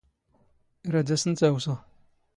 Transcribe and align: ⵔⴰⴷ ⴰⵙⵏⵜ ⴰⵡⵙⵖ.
ⵔⴰⴷ 0.91 1.09
ⴰⵙⵏⵜ 1.15 1.19
ⴰⵡⵙⵖ. 1.47 1.75